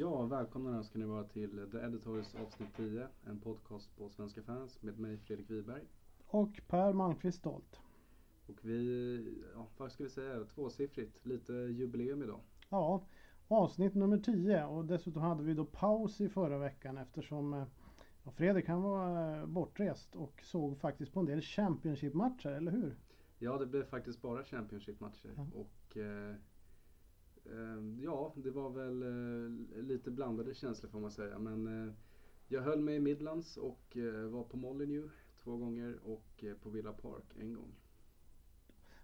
[0.00, 3.08] Ja, välkomna ska ni vara till The Editors avsnitt 10.
[3.26, 5.82] En podcast på Svenska fans med mig Fredrik Wiberg.
[6.26, 7.80] Och Per Malmqvist Stolt.
[8.46, 11.26] Och vi, ja, vad ska vi säga, tvåsiffrigt.
[11.26, 12.40] Lite jubileum idag.
[12.68, 13.04] Ja,
[13.48, 17.64] avsnitt nummer 10 och dessutom hade vi då paus i förra veckan eftersom eh,
[18.24, 22.96] ja, Fredrik han var eh, bortrest och såg faktiskt på en del Championship-matcher, eller hur?
[23.38, 25.30] Ja, det blev faktiskt bara Championship-matcher.
[25.36, 25.46] Ja.
[25.54, 26.36] Och eh, eh,
[28.00, 31.38] ja, det var väl eh, lite blandade känslor får man säga.
[31.38, 31.94] Men eh,
[32.48, 35.12] jag höll mig i Midlands och eh, var på Molyneux
[35.42, 37.74] två gånger och eh, på Villa Park en gång.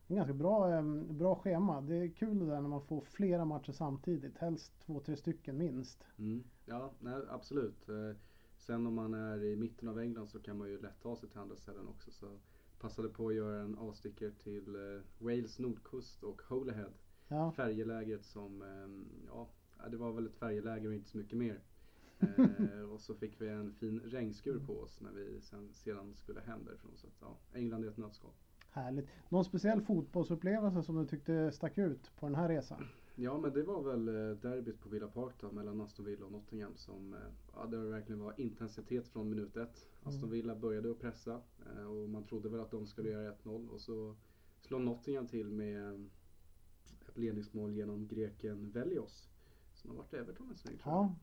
[0.07, 1.81] En ganska bra, eh, bra schema.
[1.81, 4.39] Det är kul det där när man får flera matcher samtidigt.
[4.39, 6.05] Helst två, tre stycken minst.
[6.19, 6.45] Mm.
[6.67, 7.89] Ja, nej, absolut.
[7.89, 8.17] Eh,
[8.67, 11.29] Sen om man är i mitten av England så kan man ju lätt ta sig
[11.29, 12.11] till andra ställen också.
[12.11, 12.27] Så
[12.81, 16.93] passade på att göra en avstickare till eh, Wales nordkust och Holyhead.
[17.29, 18.89] Ja, Färjelägret som, eh,
[19.27, 19.49] ja,
[19.91, 21.61] det var väl ett färjeläger och inte så mycket mer.
[22.75, 26.41] Eh, och så fick vi en fin regnskur på oss när vi sen, sedan skulle
[26.41, 26.93] hem därifrån.
[26.97, 28.31] Så att, ja, England är ett nötskal.
[28.71, 29.09] härligt.
[29.29, 32.85] Någon speciell fotbollsupplevelse som du tyckte stack ut på den här resan?
[33.17, 36.33] Ja men det var väl eh, derbyt på Villa Park då, mellan Aston Villa och
[36.33, 37.21] Nottingham som, eh,
[37.55, 39.89] ja det verkligen var intensitet från minut ett.
[40.03, 40.31] Aston Mm.
[40.31, 41.41] Villa började att pressa
[41.77, 44.17] eh, och man trodde väl att de skulle göra 1-0 och så
[44.61, 46.11] slår Nottingham till med
[47.15, 49.29] ledningsmål genom greken Velios.
[49.75, 51.03] Som har varit i Everton en sväng tror jag.
[51.05, 51.17] Ja,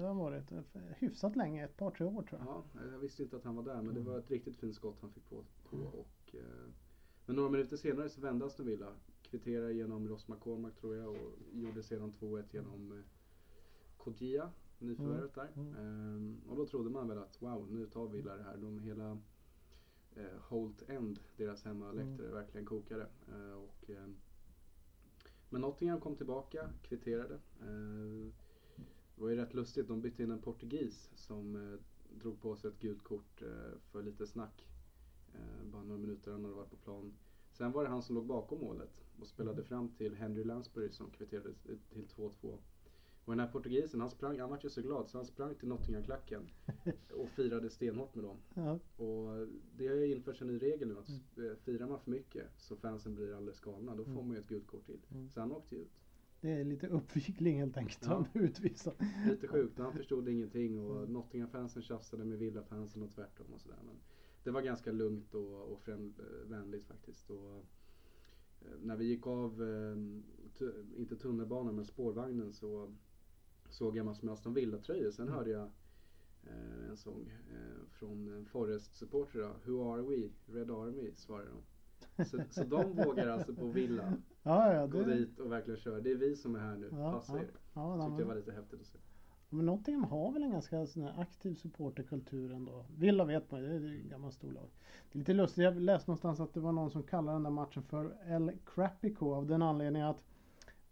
[0.00, 0.52] det har varit
[0.98, 2.48] hyfsat länge, ett par tre år tror jag.
[2.48, 4.04] Ja, jag visste inte att han var där men det Mm.
[4.12, 5.44] var ett riktigt fint skott han fick på.
[5.70, 6.68] på och, eh,
[7.26, 8.92] men några minuter senare så vände Aston Villa.
[9.22, 12.98] Kvitterade genom Ross McCormack tror jag och gjorde sedan 2-1 genom eh,
[13.96, 15.48] Kodjia, nyförvärvet där.
[15.56, 15.74] Mm.
[15.76, 18.56] Ehm, och då trodde man väl att wow, nu tar Villa det här.
[18.56, 19.18] De hela
[20.16, 23.06] eh, Holt End, deras hemmaläktare, verkligen kokade.
[23.28, 24.06] Eh, och, eh,
[25.48, 27.34] men Nottingham kom tillbaka, kvitterade.
[27.60, 28.32] Eh,
[29.14, 31.78] det var ju rätt lustigt, de bytte in en portugis som eh,
[32.20, 34.64] drog på sig ett gult kort eh, för lite snack.
[35.72, 37.12] Bara några minuter han hade varit på plan.
[37.52, 41.10] Sen var det han som låg bakom målet och spelade fram till Henry Lansbury som
[41.10, 41.54] kvitterade
[41.90, 42.58] till 2-2.
[43.28, 45.68] Och den här portugisen, han sprang, han var ju så glad så han sprang till
[45.68, 46.50] Nottingham-klacken
[47.14, 48.36] och firade stenhårt med dem.
[48.54, 49.46] Ja, Och
[49.76, 51.08] det har ju införts en ny regel nu att
[51.38, 54.26] eh, firar man för mycket så fansen blir alldeles galna, då får Mm.
[54.26, 55.00] man ju ett gult kort till.
[55.10, 55.30] Mm.
[55.30, 55.90] Så han åkte ju ut.
[56.40, 57.98] det är lite uppvigling helt enkelt.
[58.02, 58.08] Ja.
[58.14, 58.94] Han utvisar.
[59.30, 61.12] Lite sjukt, han förstod ingenting och Mm.
[61.12, 63.78] Nottingham-fansen tjafsade med Villa-fansen och tvärtom och sådär.
[63.86, 63.94] Men
[64.44, 67.30] det var ganska lugnt och, och främ, eh, vänligt faktiskt.
[67.30, 67.56] Och,
[68.60, 69.62] eh, när vi gick av,
[70.96, 72.94] inte tunnelbanan men spårvagnen så
[73.68, 75.10] såg jag massor med Aston Villa-tröjor.
[75.10, 75.70] Sen hörde jag
[76.46, 79.38] eh, en sång eh, från en Forest-supporter.
[79.38, 79.72] då.
[79.72, 80.28] Who are we?
[80.46, 81.62] Red Army svarar de.
[82.24, 84.12] Så, så de vågar alltså på Villa
[84.42, 86.00] Ja, ja, gå det, dit och verkligen köra.
[86.00, 87.38] Det är vi som är här nu, Ja, passa ja.
[87.42, 87.50] er.
[87.74, 88.98] ja, Tyckte men- jag var lite häftigt att se.
[89.50, 92.84] Men Nottingham har väl en ganska sån här aktiv supporterkultur ändå.
[92.96, 94.68] Villa vet man det är ett gammalt storlag.
[95.12, 97.50] Det är lite lustigt, jag läste någonstans att det var någon som kallade den där
[97.50, 100.24] matchen för El Crapico av den anledningen att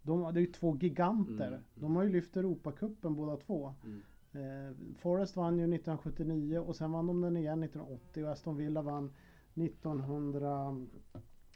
[0.06, 1.48] de, det är ju två giganter.
[1.48, 1.60] Mm.
[1.74, 3.74] De har ju lyft Europacupen båda två.
[3.84, 4.00] Mm.
[4.32, 8.82] Eh, Forest vann ju 1979 och sen vann de den igen 1980 och Aston Villa
[8.82, 9.12] vann
[9.54, 10.86] 1900,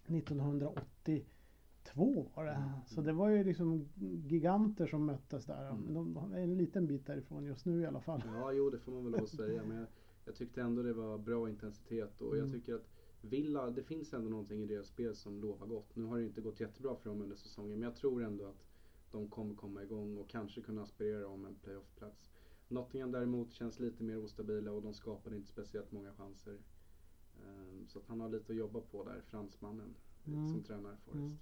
[0.07, 2.51] 1982 var det.
[2.53, 2.69] Mm.
[2.87, 3.89] Så det var ju liksom
[4.27, 5.69] giganter som möttes där.
[5.71, 5.81] Mm.
[5.83, 8.23] Men de de är en liten bit därifrån just nu i alla fall.
[8.27, 9.63] Ja, jo det får man väl lov att säga.
[9.69, 9.87] Men jag,
[10.25, 12.53] jag tyckte ändå det var bra intensitet och jag Mm.
[12.53, 12.87] tycker att
[13.21, 15.97] Villa, det finns ändå någonting i deras spel som lovar gott.
[15.97, 18.65] Nu har det inte gått jättebra för dem under säsongen men jag tror ändå att
[19.11, 22.31] de kommer komma igång och kanske kunna aspirera om en playoffplats.
[22.69, 26.59] Nottingham däremot känns lite mer ostabila och de skapade inte speciellt många chanser.
[27.47, 29.95] Ehm, Så att han har lite att jobba på där, fransmannen
[30.27, 30.49] Mm.
[30.49, 31.37] som tränar Forest.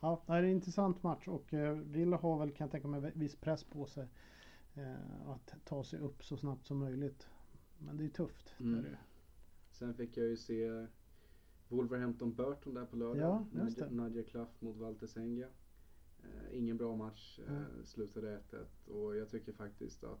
[0.00, 3.12] Ja, det är en intressant match och eh, Villa har väl kan jag tänka mig
[3.14, 4.08] viss press på sig.
[4.74, 7.26] Eh, att ta sig upp så snabbt som möjligt.
[7.78, 8.54] Men det är tufft.
[8.58, 8.72] Mm.
[8.72, 8.88] Det är det.
[8.88, 8.96] ju.
[9.70, 10.86] Sen fick jag ju se
[11.74, 13.46] Wolverhampton Burton där på lördag.
[13.52, 13.86] Ja.
[13.90, 15.46] Nadja Klaff mot Walter Senga.
[16.22, 17.86] Eh, ingen bra match, eh, Mm.
[17.86, 20.20] slutade 1-1 och jag tycker faktiskt att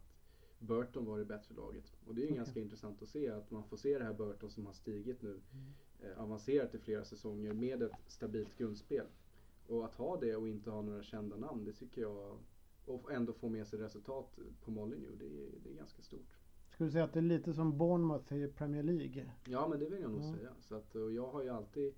[0.58, 1.96] Burton var det bättre laget.
[2.06, 2.36] Och det är ju Okej.
[2.36, 5.30] ganska intressant att se att man får se det här Burton som har stigit nu,
[5.52, 5.72] Mm.
[6.12, 9.06] eh, avancerat i flera säsonger med ett stabilt grundspel.
[9.66, 12.38] Och att ha det och inte ha några kända namn, det tycker jag,
[12.86, 15.28] och ändå få med sig resultat på Molyneux, det
[15.64, 16.38] det är ganska stort.
[16.74, 19.32] Skulle du säga att det är lite som Bournemouth i Premier League?
[19.48, 20.34] Ja men det vill jag nog Ja.
[20.36, 20.50] säga.
[20.60, 21.94] Så att, och jag har ju alltid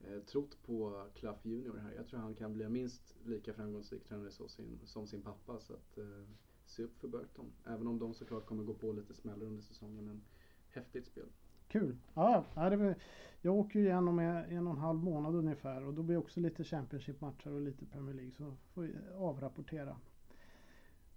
[0.00, 1.92] eh, trott på Clough Junior här.
[1.92, 5.60] Jag tror han kan bli minst lika framgångsrik tränare sin, som sin pappa.
[5.60, 6.04] Så att, eh,
[6.66, 7.52] se upp för Burton.
[7.66, 10.04] Även om de såklart kommer gå på lite smällar under säsongen.
[10.04, 10.22] Men
[10.70, 11.26] häftigt spel.
[11.68, 11.96] Kul!
[12.14, 12.96] Ja, det
[13.40, 16.20] jag åker ju igen om en och en halv månad ungefär och då blir det
[16.20, 19.96] också lite Championship-matcher och lite Premier League så får vi avrapportera.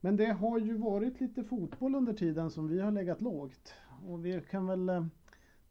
[0.01, 3.73] Men det har ju varit lite fotboll under tiden som vi har legat lågt.
[4.07, 5.05] Och vi kan väl eh,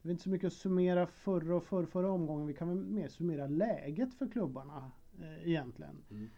[0.03, 2.47] det är inte så mycket att summera förra och förra, förra omgången.
[2.47, 4.91] Vi kan väl mer summera läget för klubbarna
[5.21, 5.97] eh, egentligen.
[6.11, 6.29] Mm.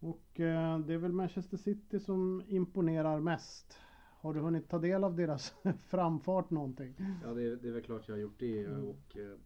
[0.00, 3.76] Och eh, det är väl Manchester City som imponerar mest.
[4.20, 5.54] Har du hunnit ta del av deras
[5.88, 6.94] framfart någonting?
[7.24, 8.84] Ja, det är, det är väl klart jag har gjort det Mm.
[8.84, 9.38] och eh,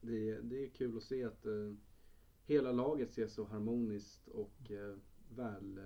[0.00, 1.52] det, är- det är kul att se att eh,
[2.44, 4.96] hela laget ser så harmoniskt och eh,
[5.36, 5.80] väl,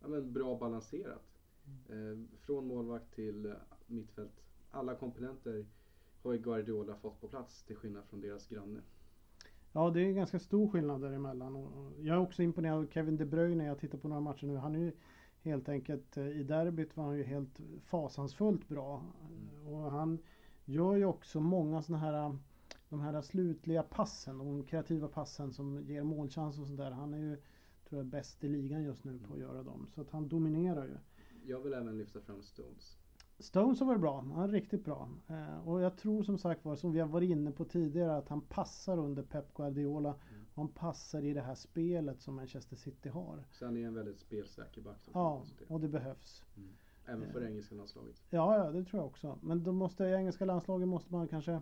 [0.00, 1.30] ja, men bra balanserat.
[1.88, 2.12] Mm.
[2.12, 3.52] Eh, från målvakt till eh,
[3.86, 4.42] mittfält.
[4.70, 5.66] Alla komponenter
[6.22, 8.80] har ju Guardiola fått på plats till skillnad från deras granne.
[9.72, 11.56] Ja, det är ganska stor skillnad däremellan.
[11.56, 13.64] Och jag är också imponerad av Kevin De Bruyne.
[13.64, 14.56] Jag tittar på några matcher nu.
[14.56, 14.92] Han är ju
[15.42, 19.04] helt enkelt eh, i derbyt var han ju helt fasansfullt bra.
[19.28, 19.74] Mm.
[19.74, 20.18] Och han
[20.64, 22.34] gör ju också många sådana här eh,
[22.88, 26.90] de här slutliga passen, de kreativa passen som ger målchans och sådär.
[26.90, 27.36] Han är ju
[27.90, 29.86] tror jag bäst i ligan just nu på att göra dem.
[29.94, 30.96] Så att han dominerar ju.
[31.44, 32.98] Jag vill även lyfta fram Stones.
[33.38, 35.08] Stones har varit bra, han är riktigt bra.
[35.28, 38.28] Eh, och jag tror som sagt var, som vi har varit inne på tidigare, att
[38.28, 40.08] han passar under Pep Guardiola.
[40.08, 40.44] Mm.
[40.54, 43.44] Han passar i det här spelet som Manchester City har.
[43.50, 45.08] Så han är en väldigt spelsäker back.
[45.12, 46.44] Ja, och det behövs.
[47.06, 47.48] Även för eh.
[47.48, 48.22] engelska landslaget.
[48.30, 49.38] Ja, ja, det tror jag också.
[49.42, 51.60] Men då måste i engelska landslaget måste man kanske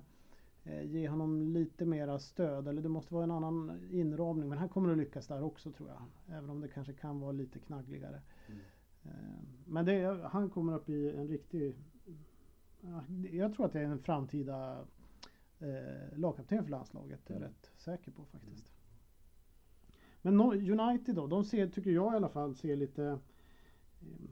[0.84, 2.68] ge honom lite mera stöd.
[2.68, 4.48] Eller det måste vara en annan inramning.
[4.48, 6.02] Men han kommer att lyckas där också tror jag.
[6.38, 8.20] Även om det kanske kan vara lite knaggligare.
[8.48, 8.60] Mm.
[9.04, 9.10] Eh,
[9.66, 11.74] Men det, han kommer att bli en riktig...
[12.80, 14.86] ja, Jag tror att det är en framtida
[15.58, 17.20] eh, lagkapten för landslaget.
[17.26, 17.48] Det är jag Mm.
[17.52, 18.72] rätt säker på faktiskt.
[20.22, 23.18] Men no- United då, de ser, tycker jag i alla fall, ser lite...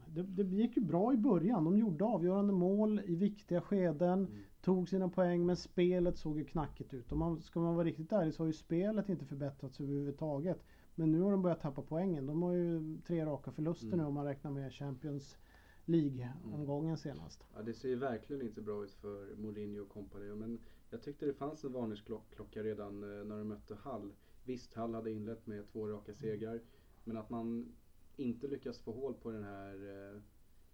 [0.08, 1.64] Det, det gick ju bra i början.
[1.64, 4.18] De gjorde avgörande mål i viktiga skeden.
[4.26, 4.42] Mm.
[4.60, 7.12] Tog sina poäng men spelet såg ju knackigt ut.
[7.12, 10.64] Om man, ska man vara riktigt ärlig så har ju spelet inte förbättrats överhuvudtaget.
[10.94, 12.26] Men nu har de börjat tappa poängen.
[12.26, 13.98] De har ju tre raka förluster Mm.
[13.98, 15.36] nu om man räknar med Champions
[15.84, 17.44] League-omgången senast.
[17.54, 20.34] Ja, det ser ju verkligen inte bra ut för Mourinho och kompani.
[20.34, 20.58] Men
[20.90, 24.12] jag tyckte det fanns en varningsklocka redan eh, när de mötte Hall.
[24.44, 26.60] Visst, Hall hade inlett med två raka segrar.
[27.04, 27.72] Men att man
[28.16, 29.74] inte lyckas få hål på den här
[30.14, 30.20] eh,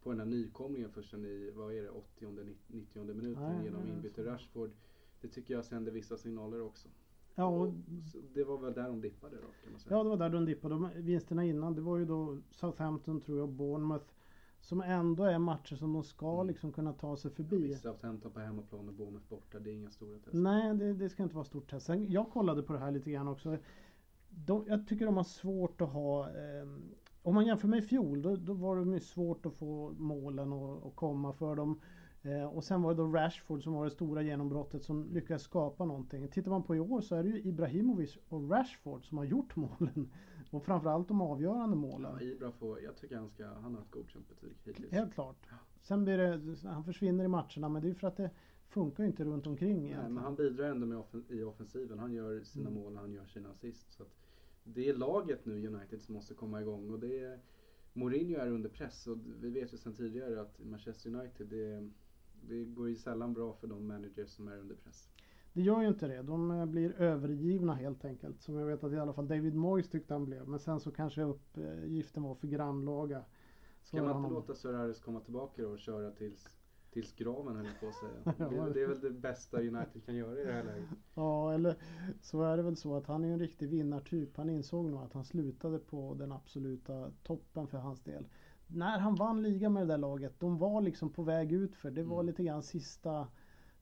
[0.03, 2.27] på den här nykomlingen förrän i, vad är det, 80
[2.67, 4.31] 90 minuten Nej, genom inbyte så.
[4.31, 4.71] Rashford.
[5.21, 6.89] Det tycker jag sänder vissa signaler också.
[7.35, 7.73] Ja, och,
[8.35, 9.97] det var väl där de dippade då kan man säga.
[9.97, 10.75] ja, det var där de dippade.
[10.75, 14.07] De vinsterna innan, det var ju då Southampton tror jag Bournemouth.
[14.61, 16.47] Som ändå är matcher som de ska Mm.
[16.47, 17.57] liksom kunna ta sig Ja, förbi.
[17.67, 20.35] visst, Southampton på hemmaplan och Bournemouth borta, det är inga stora test.
[20.35, 21.87] Nej, det, det ska inte vara stort test.
[21.87, 23.57] Sen, jag kollade på det här lite grann också.
[24.31, 26.29] De, jag tycker de har svårt att ha...
[26.29, 26.67] Eh,
[27.23, 30.53] om man jämför med i fjol, då, då var det ju svårt att få målen
[30.53, 31.81] och, och komma för dem.
[32.23, 35.85] Eh, och sen var det då Rashford som var det stora genombrottet som lyckades skapa
[35.85, 36.29] någonting.
[36.29, 39.57] Tittar man på i år så är det ju Ibrahimovic och Rashford som har gjort
[39.57, 40.11] målen.
[40.51, 42.13] Och framförallt de avgörande målen.
[42.21, 44.93] Ja, Ibra får, jag tycker han ska, han har ett godkänt betyg hittills.
[44.93, 45.37] Helt klart.
[45.81, 48.31] Sen blir det, han försvinner i matcherna men det är ju för att det
[48.69, 50.15] funkar ju inte runt omkring Nej, egentligen.
[50.15, 51.99] men han bidrar ändå med offen, i offensiven.
[51.99, 52.83] Han gör sina Mm.
[52.83, 53.93] mål, han gör sina assist.
[53.93, 54.09] Så att
[54.65, 56.91] det är laget nu, United, som måste komma igång.
[56.91, 57.41] Och det är,
[57.93, 61.91] Mourinho är under press och vi vet ju sedan tidigare att Manchester United, det,
[62.49, 65.09] det går ju sällan bra för de managers som är under press.
[65.53, 66.23] Det gör ju inte det.
[66.23, 68.43] De eh, blir övergivna helt enkelt.
[68.43, 70.49] Som jag vet att i alla fall David Moyes tyckte han blev.
[70.49, 73.25] Men sen så kanske uppgiften var för grannlaga.
[73.83, 74.33] Ska man inte honom.
[74.33, 76.62] låta Sir Harris komma tillbaka då och köra tills,
[76.93, 78.49] tills graven höll på att säga.
[78.51, 80.89] Det, det är väl det bästa United kan göra i det här läget.
[81.15, 81.77] Ja, eller
[82.21, 84.37] så är det väl så att han är en riktig vinnartyp.
[84.37, 88.27] Han insåg nog att han slutade på den absoluta toppen för hans del.
[88.67, 91.91] När han vann ligan med det där laget, de var liksom på väg ut för
[91.91, 92.27] Det var Mm.
[92.27, 93.29] lite grann sista,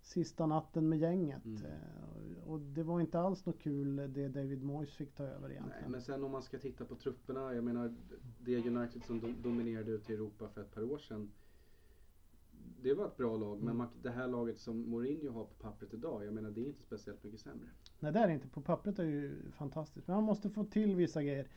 [0.02, 1.44] sista natten med gänget.
[1.44, 1.62] Mm.
[1.64, 5.56] Eh, Och det var inte alls något kul det David Moyes fick ta över Nej,
[5.56, 5.90] egentligen.
[5.90, 7.94] men sen om man ska titta på trupperna, jag menar
[8.40, 11.30] det United som do- dominerade ut i Europa för ett par år sedan.
[12.82, 13.76] Det var ett bra lag, men Mm.
[13.76, 16.80] man, det här laget som Mourinho har på pappret idag, jag menar det är inte
[16.82, 17.68] speciellt mycket sämre.
[17.98, 18.48] Nej det är inte.
[18.48, 20.06] På pappret är det ju fantastiskt.
[20.06, 21.48] Men han måste få till vissa grejer.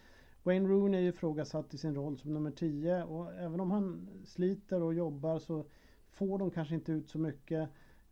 [0.43, 4.09] Wayne Rooney är ju ifrågasatt i sin roll som nummer 10 och även om han
[4.25, 5.65] sliter och jobbar så
[6.11, 7.69] får de kanske inte ut så mycket.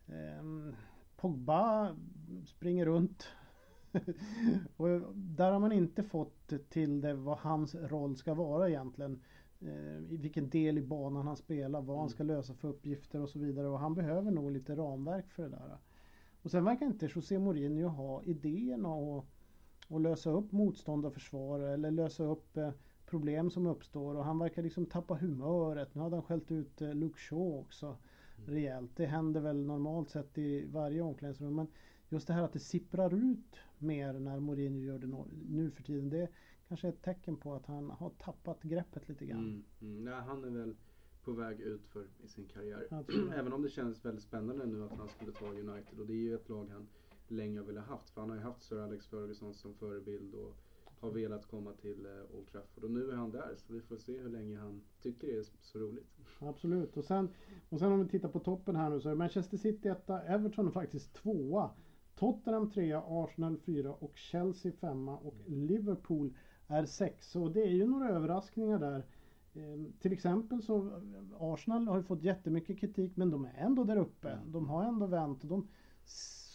[0.08, 0.76] Ehm,
[1.18, 1.96] Pogba
[2.46, 3.28] springer runt.
[4.78, 9.22] och där har man inte fått till det vad hans roll ska vara egentligen.
[9.62, 13.30] Eh, I vilken del i banan han spelar, vad han ska lösa för uppgifter och
[13.30, 13.68] så vidare.
[13.68, 15.78] Och han behöver nog lite ramverk för det där.
[16.42, 19.26] Och sen verkar inte José Mourinho ha idéerna att,
[19.88, 22.72] att lösa upp motståndarförsvar eller lösa upp eh,
[23.06, 24.16] problem som uppstår.
[24.16, 25.96] Och han verkar liksom tappa humöret.
[25.96, 27.98] Nu hade han skällt ut eh, Luke Shaw också
[28.46, 28.92] rejält.
[28.96, 31.56] Det händer väl normalt sett i varje omklädningsrum.
[31.56, 31.68] Men
[32.10, 35.16] just det här att det sipprar ut mer när Mourinho gör det
[35.50, 36.10] nu för tiden.
[36.10, 36.30] Det
[36.72, 39.40] kanske ett tecken på att han har tappat greppet lite grann.
[39.40, 40.04] Mm, mm.
[40.04, 40.76] Nej, han är väl
[41.24, 43.04] på väg ut för i sin karriär.
[43.36, 46.18] Även om det känns väldigt spännande nu att han skulle ta United och det är
[46.18, 46.88] ju ett lag han
[47.28, 48.10] länge har velat haft.
[48.10, 50.56] För han har ju haft Sir Alex Ferguson som förebild och
[51.00, 52.84] har velat komma till eh, Old Trafford.
[52.84, 55.46] Och nu är han där så vi får se hur länge han tycker det är
[55.62, 56.18] så roligt.
[56.40, 56.98] Absolut.
[56.98, 57.30] Och sen,
[57.70, 60.68] och sen om vi tittar på toppen här nu så är Manchester City etta, Everton
[60.68, 61.72] är faktiskt tvåa.
[62.16, 66.34] Tottenham trea, Arsenal fyra och Chelsea femma och Liverpool
[66.72, 67.36] är sex.
[67.36, 69.06] Och det är ju några överraskningar där.
[69.54, 71.02] Ehm, till exempel så
[71.40, 74.30] Arsenal har ju fått jättemycket kritik men de är ändå där uppe.
[74.30, 74.52] Mm.
[74.52, 75.68] De har ändå vänt och de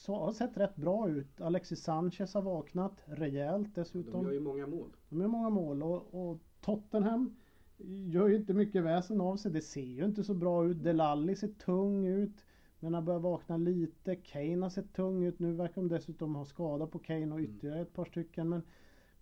[0.06, 1.40] har sett rätt bra ut.
[1.40, 4.12] Alexis Sanchez har vaknat rejält dessutom.
[4.12, 4.96] De gör ju många mål.
[5.08, 7.36] De gör många mål och, och Tottenham
[7.78, 9.52] gör ju inte mycket väsen av sig.
[9.52, 10.82] Det ser ju inte så bra ut.
[10.82, 12.44] Delalli ser tung ut.
[12.80, 14.16] Men han börjar vakna lite.
[14.16, 15.38] Kane har sett tung ut.
[15.38, 18.48] Nu verkar de dessutom ha skada på Kane och ytterligare ett par stycken.
[18.48, 18.62] Men,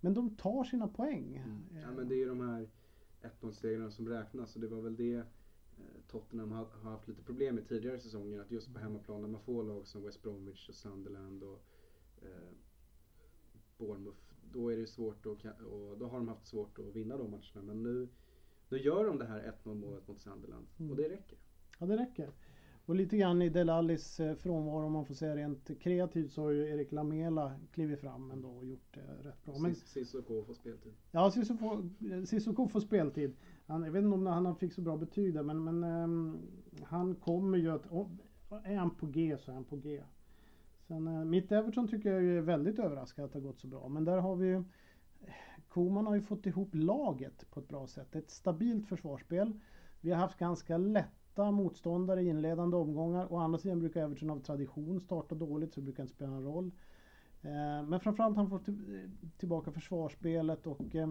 [0.04, 1.36] men de tar sina poäng.
[1.36, 1.82] Mm.
[1.82, 2.68] Ja men det är ju de här
[3.22, 5.24] 1-0-segrarna som räknas och det var väl det eh,
[6.08, 8.40] Tottenham har, haft lite problem med tidigare säsonger.
[8.40, 11.64] Att just på hemmaplan när man får lag som West Bromwich och Sunderland och
[12.22, 12.52] eh,
[13.78, 14.18] Bournemouth.
[14.52, 17.62] Då är det svårt att, och då har de haft svårt att vinna de matcherna.
[17.62, 18.08] Men nu,
[18.68, 20.90] nu gör de det här 1-0 målet mot Sunderland Mm.
[20.90, 21.38] och det räcker.
[21.78, 22.30] Ja, det räcker.
[22.86, 26.50] Och lite grann i Delallis eh, frånvaro om man får säga rent kreativt så har
[26.50, 29.58] ju Erik Lamela klivit fram ändå och gjort det rätt bra.
[29.58, 30.92] Men Sis- Sissoko får speltid.
[31.10, 33.36] Ja, Sissoko får, Sissoko får speltid.
[33.66, 36.38] Han, jag vet inte om han fick så bra betyg där men, men ehm,
[36.82, 37.86] han kommer ju att...
[37.86, 38.18] om-
[38.64, 40.02] Är han på G så är han på G.
[40.88, 43.88] Sen eh, mitt Everton tycker jag är väldigt överraskad att det har gått så bra.
[43.88, 44.64] Men där har vi ju...
[45.68, 48.16] Koman har ju fått ihop laget på ett bra sätt.
[48.16, 49.52] Ett stabilt försvarsspel.
[50.00, 50.76] Vi har haft ganska
[51.34, 53.32] lätta motståndare i inledande omgångar.
[53.32, 56.44] Å andra sidan brukar Everton av tradition starta dåligt så det brukar inte spela någon
[56.44, 56.70] roll.
[57.42, 61.08] Eh, Men framförallt han får till- tillbaka försvarsspelet och eh,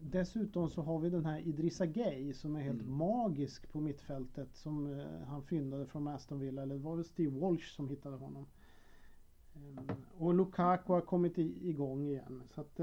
[0.00, 2.96] dessutom så har vi den här Idrissa Gay som är helt Mm.
[2.96, 7.38] magisk på mittfältet som eh, han fyndade från Aston Villa eller det var väl Steve
[7.40, 8.46] Walsh som hittade honom.
[10.18, 12.78] Och Lukaku har kommit igång igen så att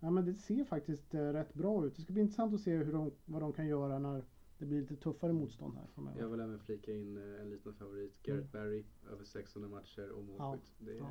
[0.00, 1.96] ja, men det ser faktiskt rätt bra ut.
[1.96, 4.24] Det ska bli intressant att se hur de, vad de kan göra när
[4.60, 6.20] det blir lite tuffare motstånd här framöver.
[6.20, 8.22] Jag vill även flika in eh, en liten favorit.
[8.22, 10.88] Gareth Barry, över 600 matcher och målskytt.
[10.88, 11.10] Är, Ja.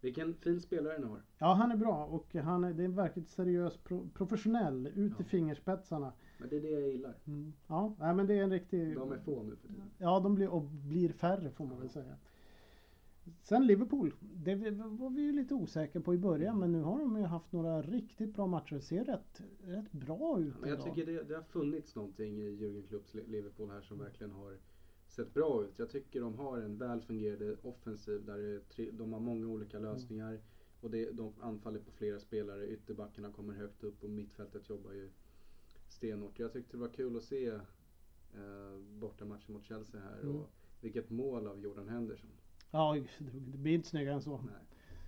[0.00, 1.22] Vilken fin spelare ni har.
[1.38, 5.14] Ja, han är bra och han är, det är verkligt seriös pro, professionell ut i
[5.18, 5.24] Ja.
[5.24, 6.12] fingerspetsarna.
[6.38, 7.14] Men det är det jag gillar.
[7.66, 8.94] Ja, nej, men det är en riktig...
[8.94, 9.90] De är få nu för tiden.
[9.98, 12.16] Ja, de blir, och blir färre får man väl säga.
[13.42, 14.14] Sen Liverpool.
[14.20, 17.52] Det var vi ju lite osäkra på i början men nu har de ju haft
[17.52, 18.74] några riktigt bra matcher.
[18.74, 20.94] Det ser rätt, rätt bra ut Men jag idag.
[20.94, 24.58] tycker det, det har funnits någonting i Jürgen Klopps Li- Liverpool här som verkligen har
[25.06, 25.78] sett bra ut.
[25.78, 30.40] Jag tycker de har en väl fungerande offensiv där tre, de har många olika lösningar.
[30.80, 32.66] Och det, de anfaller på flera spelare.
[32.68, 35.10] Ytterbackarna kommer högt upp och mittfältet jobbar ju
[35.88, 36.38] stenhårt.
[36.38, 40.20] Jag tyckte det var kul att se eh, bortamatchen mot Chelsea här.
[40.22, 40.36] Mm.
[40.36, 42.30] Och vilket mål av Jordan Henderson.
[42.70, 44.36] Ja, det blir inte snyggare än så.
[44.36, 44.54] Nej.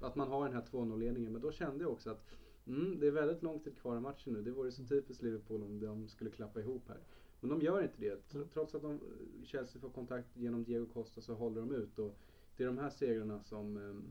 [0.01, 1.33] Att man har den här 2-0-ledningen.
[1.33, 2.25] Men då kände jag också att
[2.67, 4.43] mm, det är väldigt lång tid kvar i matchen nu.
[4.43, 6.99] Det vore så typiskt Liverpool om de skulle klappa ihop här.
[7.41, 8.33] Men de gör inte det.
[8.33, 9.01] Tr- Trots att de,
[9.45, 11.99] Chelsea får kontakt genom Diego Costa så håller de ut.
[11.99, 12.19] Och
[12.57, 14.05] det är de här segrarna som, em,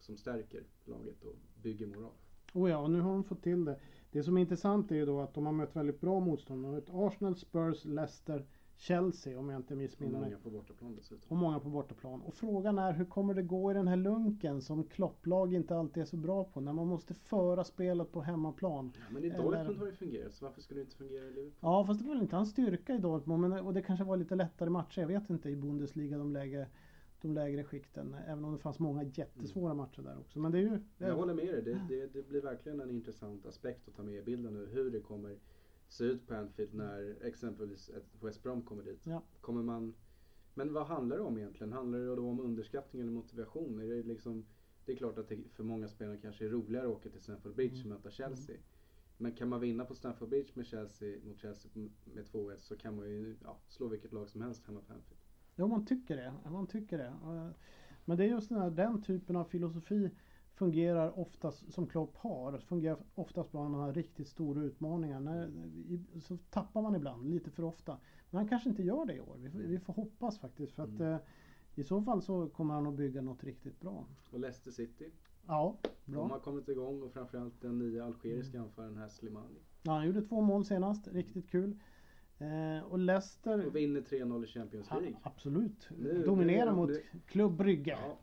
[0.00, 2.12] som stärker laget och bygger moral.
[2.54, 3.80] Oh ja, och nu har de fått till det.
[4.10, 6.62] Det som är intressant är ju då att de har mött väldigt bra motstånd.
[6.62, 8.46] De har mött Arsenal, Spurs, Leicester,
[8.76, 10.20] Chelsea om jag inte Och missminner mig.
[10.30, 11.26] många på bortaplan dessutom.
[11.28, 12.20] Och många på bortaplan.
[12.22, 16.02] Och frågan är hur kommer det gå i den här lunken som klopplag inte alltid
[16.02, 16.60] är så bra på.
[16.60, 18.92] När man måste föra spelet på hemmaplan.
[18.94, 20.34] Ja, men i Eller- Dortmund har det fungerat.
[20.34, 21.52] Så varför skulle det inte fungera i Liverpool?
[21.60, 23.40] Ja fast det var väl inte hans styrka i Dortmund.
[23.40, 25.00] Men, och det kanske var lite lättare matcher.
[25.00, 26.66] Jag vet inte i Bundesliga de lägre,
[27.20, 28.16] de lägre skikten.
[28.26, 30.38] Även om det fanns många jättesvåra matcher där också.
[30.38, 30.78] Men det är ju...
[30.98, 31.62] Det Jag håller med dig.
[31.62, 34.66] Det, det, det blir verkligen en intressant aspekt att ta med i bilden nu.
[34.66, 35.36] Hur det kommer
[35.94, 39.06] se ut på Anfield när exempelvis ett West Brom kommer dit.
[39.06, 39.22] Ja.
[39.40, 39.94] Kommer man...
[40.54, 41.72] Men vad handlar det om egentligen?
[41.72, 43.80] Handlar det då om underskattning eller motivation?
[43.80, 44.46] Är det, liksom...
[44.84, 47.54] det är klart att det för många spelare kanske är roligare att åka till Stamford
[47.54, 48.56] Bridge och möta Chelsea.
[49.16, 51.70] Men kan man vinna på Stamford Bridge med Chelsea, mot Chelsea
[52.04, 55.20] med 2-1 så kan man ju ja, slå vilket lag som helst hemma på Anfield.
[55.56, 56.34] Ja, man tycker det.
[56.50, 57.06] Man tycker det.
[57.06, 57.50] Eh,
[58.04, 60.10] Men det är just den, här, den typen av filosofi
[60.54, 65.20] fungerar oftast, som Klopp har, fungerar oftast bra när man har riktigt stora utmaningar.
[65.20, 65.50] När,
[66.20, 67.98] så tappar man ibland, lite för ofta.
[68.30, 69.36] Men han kanske inte gör det i år.
[69.38, 70.72] Vi, får- vi får hoppas faktiskt.
[70.72, 71.12] För att Mm.
[71.12, 71.18] eh,
[71.74, 74.04] i så fall så kommer han att bygga något riktigt bra.
[74.30, 75.10] Och Leicester City,
[75.46, 76.28] Ja, de bra.
[76.28, 79.58] har kommit igång och framförallt den nya algeriska anfallaren här Slimani.
[79.82, 81.76] Ja, han gjorde två mål senast, riktigt kul.
[82.38, 85.16] Eh, och Leicester, Och vinner 3-0 i Champions ja, League.
[85.22, 87.90] absolut, Nu- dominerar nu- mot nu- Klubb Brygge.
[87.90, 88.18] Ja,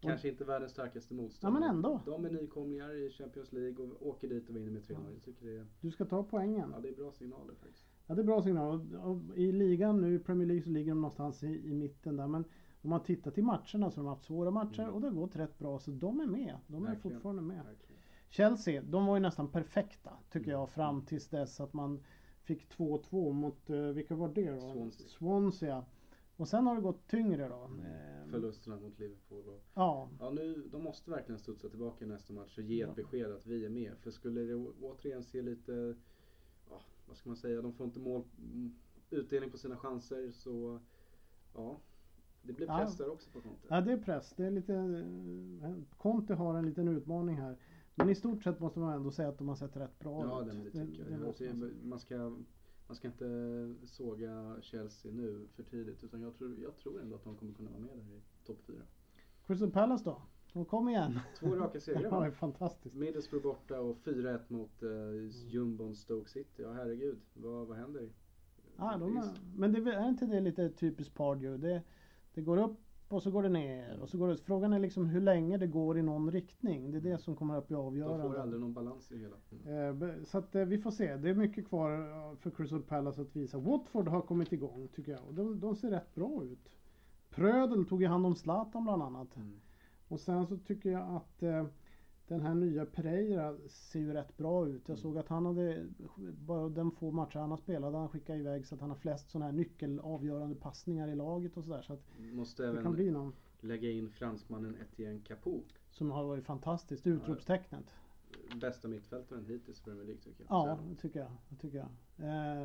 [0.00, 1.54] Kanske inte världens starkaste Ja motstånd.
[1.54, 2.00] men ändå.
[2.06, 4.96] De är nykomlingar i Champions League och åker dit och vinner med 3-0.
[5.12, 6.70] Jag tycker det är, Du ska ta poängen.
[6.74, 7.86] ja, det är bra signaler faktiskt.
[8.06, 8.96] Ja det är bra signal.
[8.96, 12.26] Och- I ligan nu i Premier League så ligger de någonstans i, i mitten där.
[12.26, 12.44] Men
[12.82, 14.94] om man tittar till matcherna så har de haft svåra matcher Mm.
[14.94, 15.78] och det har gått rätt bra.
[15.78, 16.56] Så de är med.
[16.66, 17.14] De är Verkligen.
[17.14, 17.56] fortfarande med.
[17.64, 18.02] Verkligen.
[18.30, 20.60] Chelsea, de var ju nästan perfekta tycker Mm.
[20.60, 22.00] jag fram tills dess att man
[22.42, 24.60] fick 2-2 mot, eh, vilka var det då?
[24.60, 25.08] Swansea.
[25.08, 25.84] Swansea.
[26.38, 27.70] Och sen har det gått tyngre då.
[27.84, 29.48] Eh, Förlusterna mot Liverpool.
[29.48, 32.88] Och, Ja, ja, nu, de måste verkligen studsa tillbaka i nästa match och ge Ja.
[32.88, 33.92] ett besked att vi är med.
[33.98, 35.94] För skulle det återigen se lite,
[36.70, 38.74] ja, vad ska man säga, de får inte mål, mm,
[39.10, 40.80] utdelning på sina chanser så,
[41.54, 41.80] ja.
[42.42, 42.78] Det blir Ja.
[42.78, 43.66] press där också på kontot.
[43.68, 44.34] ja, det är press.
[44.36, 45.04] Det är lite,
[45.96, 47.56] Conte har en liten utmaning här.
[47.94, 50.42] Men i stort sett måste man ändå säga att de har sett rätt bra Ja,
[50.42, 50.46] ut.
[50.52, 51.06] det, det tycker jag.
[51.08, 51.20] det jag.
[51.26, 51.72] måste man säga.
[51.84, 52.36] man, ska,
[52.88, 56.04] man ska inte såga Chelsea nu för tidigt.
[56.04, 58.58] Utan jag tror, jag tror ändå att de kommer kunna vara med där i topp
[58.66, 58.76] 4.
[59.46, 60.22] Crystal Palace då?
[60.52, 61.20] De kom igen.
[61.38, 62.94] Två raka segrar Ja, det är fantastiskt.
[62.94, 66.62] Middlesbrough borta och 4-1 mot uh, jumbon Stoke City.
[66.62, 68.10] Ja herregud, vad, vad händer?
[68.76, 71.68] Ja, de är- men det är inte det lite typiskt Pardew?
[71.68, 71.82] Det,
[72.34, 74.40] det går upp och så går det ner och så går det ut.
[74.40, 76.90] Frågan är liksom hur länge det går i någon riktning.
[76.90, 78.42] Det är det som kommer att bli De får avgörande.
[78.42, 79.36] aldrig någon balans i hela.
[79.66, 80.02] Mm.
[80.02, 81.16] Eh, Så att eh, vi får se.
[81.16, 83.58] Det är mycket kvar eh, för Crystal Palace att visa.
[83.58, 85.20] Watford har kommit igång tycker jag.
[85.28, 86.68] Och de, de ser rätt bra ut.
[87.30, 89.36] Prödel tog ju hand om Zlatan bland annat.
[89.36, 89.60] Mm.
[90.08, 91.66] Och sen så tycker jag att eh,
[92.28, 94.82] den här nya Pereira ser ju rätt bra ut.
[94.88, 95.02] Jag Mm.
[95.02, 95.86] såg att han hade,
[96.46, 99.30] bara den få matcher han har spelat, han skickat iväg så att han har flest
[99.30, 101.82] sådana här nyckelavgörande passningar i laget och sådär.
[101.82, 105.60] Så att Måste det även kan bli någon lägga in fransmannen Etienne Capoe.
[105.90, 107.06] som har varit fantastiskt.
[107.06, 107.94] Utropstecknet.
[108.60, 110.68] Bästa mittfältaren hittills i Premier League tycker jag.
[110.68, 111.30] Ja, det tycker jag.
[111.48, 111.88] Det tycker jag.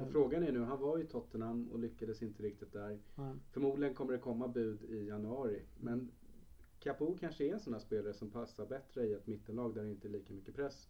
[0.02, 3.00] Eh, frågan är nu, han var i Tottenham och lyckades inte riktigt där.
[3.16, 3.34] nej.
[3.52, 5.62] Förmodligen kommer det komma bud i januari.
[5.80, 6.12] Men
[6.84, 9.90] Capo kanske är en sån här spelare som passar bättre i ett mittenlag där det
[9.90, 10.90] inte är lika mycket press.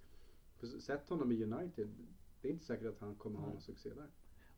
[0.58, 1.90] För sett honom i United,
[2.42, 3.54] det är inte säkert att han kommer ha Nej.
[3.54, 4.08] någon succé där.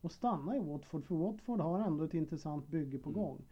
[0.00, 3.20] och stanna i Watford för Watford har ändå ett intressant bygge på Mm.
[3.22, 3.44] gång.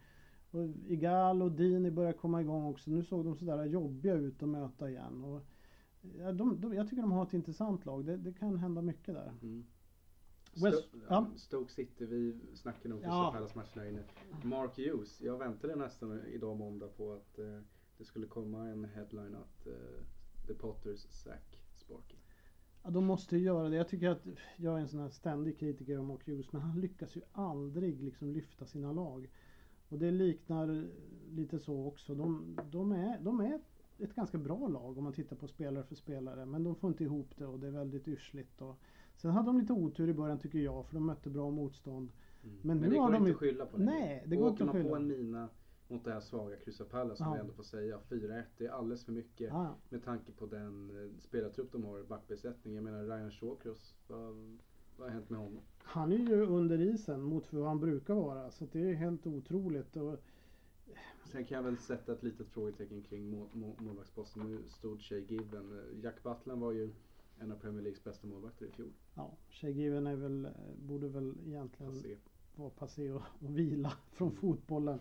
[0.51, 2.91] Och Igal och Dini börjar komma igång också.
[2.91, 5.23] Nu såg de sådär jobbiga ut att möta igen.
[5.23, 5.41] Och
[6.19, 8.05] ja, de, de, jag tycker de har ett intressant lag.
[8.05, 9.33] Det, det kan hända mycket där.
[9.41, 9.65] Mm.
[10.53, 11.27] West- Sto- ja.
[11.35, 13.03] Stoke City, vi snackar nog Ja.
[13.03, 14.03] Crystal Palace matchen här inne.
[14.43, 17.59] Mark Hughes, jag väntade nästan idag måndag på att eh,
[17.97, 19.73] det skulle komma en headline att eh,
[20.47, 22.15] The Potters sack Sparky.
[22.83, 23.75] Ja, de måste ju göra det.
[23.75, 24.27] Jag tycker att
[24.57, 28.03] jag är en sån här ständig kritiker av Mark Hughes men han lyckas ju aldrig
[28.03, 29.29] liksom lyfta sina lag.
[29.89, 30.87] Och det liknar
[31.31, 32.15] lite så också.
[32.15, 33.59] De, de, är, de är
[33.97, 37.03] ett ganska bra lag om man tittar på spelare för spelare men de får inte
[37.03, 38.61] ihop det och det är väldigt yrsligt.
[38.61, 38.79] Och,
[39.15, 42.11] sen hade de lite otur i början tycker jag för de mötte bra motstånd.
[42.43, 42.57] Mm.
[42.61, 43.83] Men nu det har går de inte att skylla på det.
[43.83, 44.97] Nej, det Och går inte att man på skylla.
[44.97, 45.49] en mina
[45.87, 47.33] mot det här svaga Crystal Palace som Ja.
[47.33, 48.43] vi ändå får säga 4-1.
[48.57, 52.75] Det är alldeles för mycket Ja, med tanke på den eh, spelartrupp de har backbesättning.
[52.75, 54.57] Jag menar Ryan Shawcross, vad,
[54.97, 55.61] vad har hänt med honom?
[55.77, 59.95] Han är ju under isen mot vad han brukar vara så det är helt otroligt.
[59.97, 60.19] Och,
[61.31, 64.43] Sen kan jag väl sätta ett litet frågetecken kring mål, mål, målvaktsposten.
[64.51, 65.79] Nu stod Shay Given.
[65.79, 66.93] Eh, Jack Butland var ju
[67.39, 68.91] en av Premier Leagues bästa målvakter i fjol.
[69.15, 70.47] ja, Shea Given är väl,
[70.87, 72.17] borde väl egentligen Passé.
[72.57, 74.99] Vara passé och, och vila från fotbollen.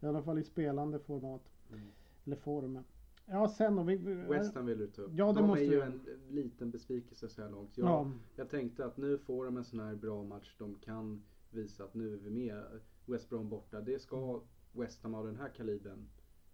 [0.00, 1.42] I alla fall i spelande format.
[1.72, 1.88] Mm.
[2.24, 2.78] Eller form.
[3.26, 3.96] Ja sen har vi...
[3.96, 5.10] West Ham vill du ta upp.
[5.14, 5.82] Ja, det de måste är ju vi.
[5.82, 7.78] en liten besvikelse så här långt.
[7.78, 10.54] Jag, Ja, jag tänkte att nu får de en sån här bra match.
[10.58, 12.64] De kan visa att nu är vi med.
[13.06, 13.80] West Brom borta.
[13.80, 14.40] Det ska
[14.72, 16.08] West Ham av den här kalibern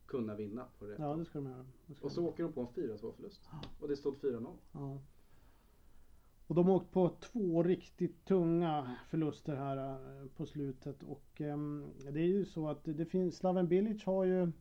[0.07, 1.65] kunna vinna på rätt ja det ska de göra.
[1.85, 2.31] Ska Och de så göra.
[2.31, 3.49] åker de på en 4-2 förlust.
[3.81, 4.57] Och det stod 4-0.
[4.73, 4.99] Ja.
[6.53, 11.03] Och de har åkt på två riktigt tunga förluster här eh, på slutet.
[11.03, 14.53] Och ehm, det är ju så att det, det finns, Slaven Bilic har ju,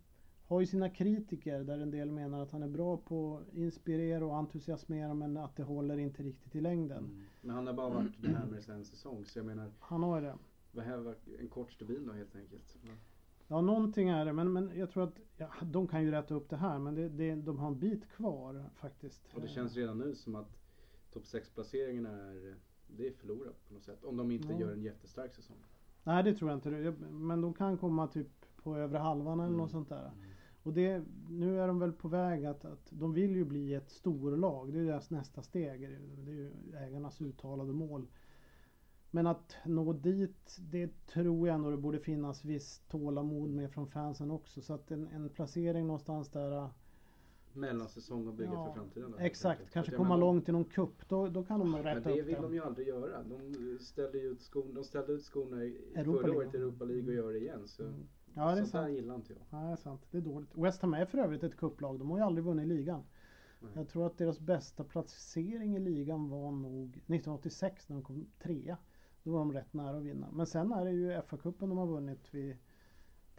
[0.47, 4.25] har ju sina kritiker där en del menar att han är bra på att inspirera
[4.25, 6.97] och entusiasmera men att det håller inte riktigt i längden.
[6.97, 7.23] Mm.
[7.41, 9.25] Men han har bara varit där med en säsong.
[9.25, 10.35] Så jag menar, Han har ju det.
[10.71, 12.77] behöver en kort stubin då helt enkelt.
[13.47, 16.49] Ja, någonting är det, men, men jag tror att ja, de kan ju rätta upp
[16.49, 19.33] det här, men det, det, de har en bit kvar faktiskt.
[19.33, 20.60] Och det känns redan nu som att
[21.13, 22.55] topp 6-placeringen är,
[22.87, 24.03] det är förlorat på något sätt.
[24.03, 24.59] Om de inte Ja.
[24.59, 25.57] gör en jättestark säsong.
[26.03, 26.69] Nej, det tror jag inte.
[27.11, 28.27] Men de kan komma typ
[28.63, 29.57] på övre halvan eller Mm.
[29.57, 30.11] något sånt där.
[30.63, 33.89] Och det, nu är de väl på väg att, att de vill ju bli ett
[33.89, 34.73] storlag.
[34.73, 35.81] Det är deras nästa steg.
[36.25, 38.07] Det är ju ägarnas uttalade mål.
[39.11, 43.87] Men att nå dit, det tror jag ändå det borde finnas visst tålamod med från
[43.87, 44.61] fansen också.
[44.61, 46.69] Så att en, en placering någonstans där.
[47.55, 49.13] Mellansäsong och bygga Ja, för framtiden.
[49.19, 51.09] Exakt, kanske komma menar, långt i någon kupp.
[51.09, 52.41] Då, då kan de rätta det upp vill det.
[52.41, 53.23] de ju aldrig göra.
[53.23, 57.07] De ställde ut skorna, de ställde ut skorna i Europa förra året i Europa League
[57.07, 57.67] och gör det igen.
[57.67, 57.93] Så Mm.
[58.33, 58.93] Ja, det är Sånt där sant.
[58.93, 59.41] gillar inte jag.
[59.49, 60.01] Ja, det är sant.
[60.11, 60.49] Det är dåligt.
[60.55, 61.99] West Ham är för övrigt ett kupplag.
[61.99, 63.03] De har ju aldrig vunnit ligan.
[63.59, 63.71] Nej.
[63.75, 68.77] Jag tror att deras bästa placering i ligan var nog 1986 när de kom trea.
[69.23, 70.27] Då var de rätt nära att vinna.
[70.33, 72.57] Men sen är det ju FA-cupen de har vunnit vid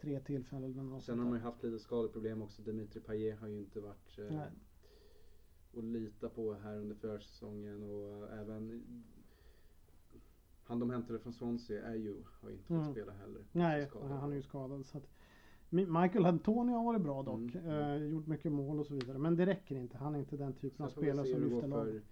[0.03, 1.01] tre tillfällen.
[1.01, 2.61] Sen har man ju haft lite skadeproblem också.
[2.61, 4.49] Dimitri Payet har ju inte varit eh, Nej.
[5.77, 8.83] att lita på här under försäsongen och även
[10.63, 12.91] han de hämtade från Swansea, Ayew, har inte fått Mm.
[12.91, 13.41] spela heller.
[13.51, 14.85] Nej, han är ju skadad.
[14.85, 15.07] Så att
[15.69, 17.55] Mi- Michael Antonio har varit bra dock.
[17.55, 17.65] Mm.
[17.67, 19.17] Eh, gjort mycket mål och så vidare.
[19.17, 19.97] Men det räcker inte.
[19.97, 22.03] Han är inte den typen av spelare som lyfter laget.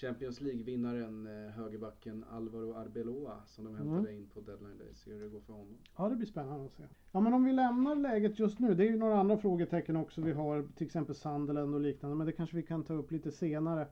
[0.00, 3.88] Champions League-vinnaren, eh, högerbacken Alvaro Arbeloa som de Mm.
[3.88, 4.94] hämtade in på deadline day.
[4.94, 5.76] Se hur det går för honom.
[5.96, 6.82] Ja, det blir spännande att se.
[7.12, 8.74] Ja, men om vi lämnar läget just nu.
[8.74, 10.66] Det är ju några andra frågetecken också vi har.
[10.76, 12.16] Till exempel Sunderland och liknande.
[12.16, 13.86] Men det kanske vi kan ta upp lite senare.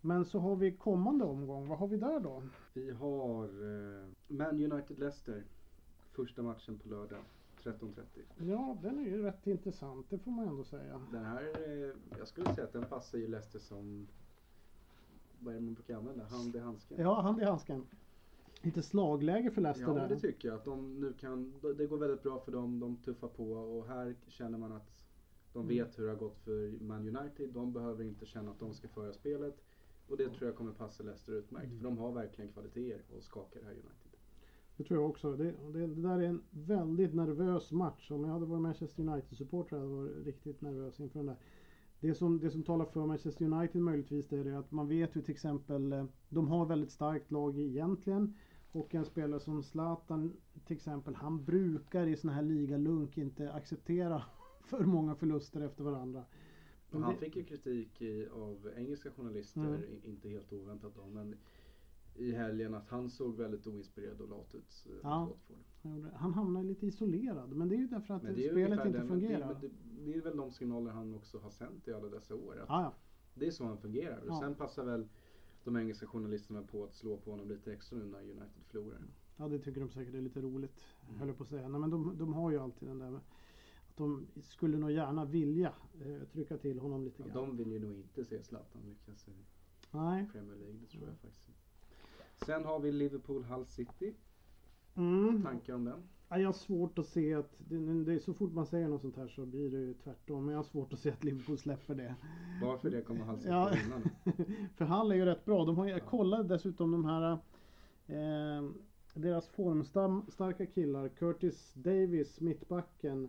[0.00, 1.68] Men så har vi kommande omgång.
[1.68, 2.42] Vad har vi där då?
[2.74, 5.42] Vi har eh, Man United-Leicester.
[6.12, 7.18] Första matchen på lördag
[7.62, 8.02] 13.30.
[8.50, 10.06] Ja, den är ju rätt intressant.
[10.10, 11.00] Det får man ändå säga.
[11.12, 14.08] Den här, eh, jag skulle säga att den passar ju Leicester som,
[15.40, 16.24] vad är det man brukar använda?
[16.24, 17.00] Hand i handsken.
[17.00, 17.86] Ja, hand i handsken.
[18.62, 20.00] Lite slagläge för Leicester Ja, där.
[20.00, 20.54] men det tycker jag.
[20.56, 22.80] Att de nu kan, det går väldigt bra för dem.
[22.80, 24.90] De tuffar på och här känner man att
[25.52, 25.68] de Mm.
[25.76, 27.50] vet hur det har gått för Man United.
[27.54, 29.56] De behöver inte känna att de ska föra spelet.
[30.08, 31.66] Och det tror jag kommer passa Leicester utmärkt.
[31.66, 31.78] Mm.
[31.78, 34.10] För de har verkligen kvaliteter och skakar det här United.
[34.76, 35.36] Det tror jag också.
[35.36, 38.10] Det, det, det där är en väldigt nervös match.
[38.10, 41.36] Om jag hade varit Manchester United-supporter hade jag varit riktigt nervös inför den där.
[42.00, 45.22] Det som, det som talar för Manchester United möjligtvis det är att man vet ju
[45.22, 48.34] till exempel eh, De har väldigt starkt lag egentligen.
[48.72, 50.32] Och en spelare som Zlatan
[50.66, 51.14] till exempel.
[51.14, 54.22] Han brukar i såna här ligalunk inte acceptera
[54.60, 56.24] för många förluster efter varandra.
[56.90, 59.82] Men han det- fick ju kritik i, av engelska journalister, Mm.
[60.04, 61.34] inte helt oväntat då, men
[62.18, 64.86] i helgen att han såg väldigt oinspirerad och lat ut.
[64.86, 65.36] eh, Ja.
[65.82, 67.52] Han Han hamnar lite isolerad.
[67.56, 69.54] Men det är ju därför att spelet inte den- fungerar.
[69.60, 72.52] Det, det, det är väl de signaler han också har sänt i alla dessa år.
[72.60, 72.92] Att Ja, ja.
[73.34, 74.18] Det är så han fungerar.
[74.20, 74.40] Och Ja.
[74.40, 75.08] sen passar väl
[75.64, 78.98] de engelska journalisterna på att slå på honom lite extra nu när United förlorar.
[79.36, 80.72] Ja det tycker de säkert är lite roligt.
[81.08, 81.18] Mm.
[81.18, 81.68] Höll jag på att säga.
[81.68, 85.24] Nej, men de, de har ju alltid den där med att de skulle nog gärna
[85.24, 87.46] vilja eh, trycka till honom lite Ja, grann.
[87.48, 89.32] de vill ju nog inte se Zlatan lyckas i
[89.90, 90.28] Nej.
[90.32, 91.48] Premier League, det tror jag faktiskt.
[92.46, 94.14] Sen har vi Liverpool Hull City.
[94.96, 95.42] Mm.
[95.42, 96.02] Tankar om den?
[96.28, 99.00] Ja, jag har svårt att se att det, det är så fort man säger något
[99.00, 100.44] sånt här så blir det ju tvärtom.
[100.44, 102.14] Men jag har svårt att se att Liverpool släpper det.
[102.62, 103.72] Varför det kommer Hull City Ja.
[103.84, 104.44] vinna nu?
[104.76, 105.64] För Hall är ju rätt bra.
[105.64, 107.32] De har, jag kollade dessutom de här
[108.06, 108.70] eh,
[109.14, 111.08] deras formstarka killar.
[111.08, 113.28] Curtis Davis, mittbacken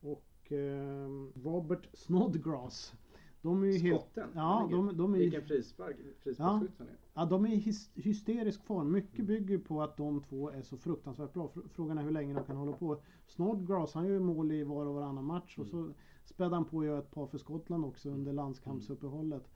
[0.00, 1.08] och eh,
[1.44, 2.94] Robert Snodgrass.
[3.44, 4.28] De är ju helt, Skotten?
[4.34, 6.96] ja, Han ligger- de, de är, Vilken frispark, frisparksskytt han är.
[7.14, 8.92] ja, de är i hys, hysterisk form.
[8.92, 9.26] Mycket Mm.
[9.26, 11.50] bygger på att de två är så fruktansvärt bra.
[11.54, 13.00] Fr- Frågan är hur länge de kan hålla på.
[13.26, 15.70] Snodgrass han gör ju mål i var och varannan match och Mm.
[15.70, 15.94] så
[16.34, 19.48] spädde han på att göra ett par för Skottland också under landskampsuppehållet.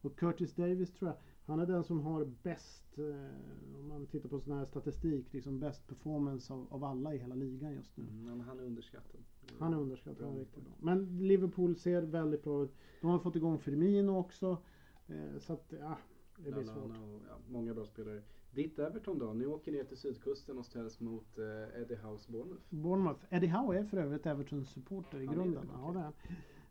[0.00, 4.28] Och Curtis Davis tror jag, han är den som har bäst, eh, om man tittar
[4.28, 8.04] på sån här statistik, liksom bäst performance av, av alla i hela ligan just nu.
[8.04, 9.20] Mm, men han är underskattad.
[9.58, 10.42] Han är underskattad, han är Bra.
[10.42, 10.72] riktigt bra.
[10.80, 12.74] Men Liverpool ser väldigt bra ut.
[13.00, 14.58] De har fått igång Firmino också.
[15.06, 15.98] Eh, så att, ja,
[16.36, 16.96] det blir svårt.
[16.96, 18.22] Och, ja, många bra spelare.
[18.50, 19.32] Ditt Everton då?
[19.32, 22.62] Ni åker ner till sydkusten och ställs mot eh, Eddie House Bournemouth.
[22.70, 23.20] Bournemouth.
[23.30, 25.68] Eddie Howe är för övrigt Evertons supporter i Han är det, grunden.
[25.72, 26.12] Ja,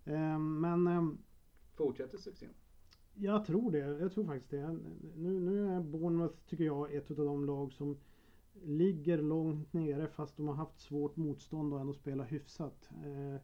[0.06, 1.04] det är eh, Men eh,
[1.74, 2.54] Fortsätter succén?
[3.16, 3.78] Jag tror det.
[3.78, 4.80] Jag tror faktiskt det.
[5.16, 7.98] Nu, nu är Bournemouth, tycker jag, ett av de lag som
[8.64, 12.90] ligger långt nere fast de har haft svårt motstånd och ändå spelar hyfsat.
[13.06, 13.42] Eh,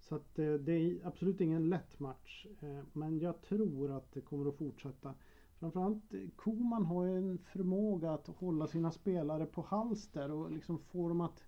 [0.00, 2.46] så att eh, det är absolut ingen lätt match.
[2.60, 5.14] Eh, men jag tror att det kommer att fortsätta.
[5.58, 11.08] Framförallt Koman har ju en förmåga att hålla sina spelare på halster och liksom få
[11.08, 11.44] dem att,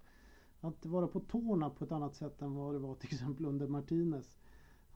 [0.61, 3.69] att vara på tårna på ett annat sätt än vad det var till exempel under
[3.69, 4.40] Martinez.